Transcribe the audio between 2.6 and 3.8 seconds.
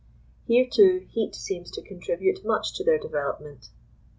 to their development.